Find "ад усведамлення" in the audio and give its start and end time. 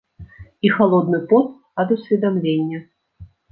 1.85-2.79